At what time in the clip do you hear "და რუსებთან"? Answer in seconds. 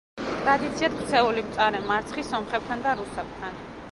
2.87-3.63